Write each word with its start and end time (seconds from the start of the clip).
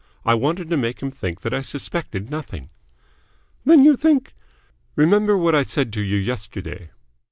I 0.25 0.33
wanted 0.33 0.67
to 0.71 0.77
make 0.77 0.99
him 1.03 1.11
think 1.11 1.41
that 1.41 1.53
I 1.53 1.61
suspected 1.61 2.31
nothing." 2.31 2.71
"Then 3.65 3.85
you 3.85 3.95
think?" 3.95 4.33
"Remember 4.95 5.37
what 5.37 5.53
I 5.53 5.61
said 5.61 5.93
to 5.93 6.01
you 6.01 6.17
yesterday." 6.17 6.89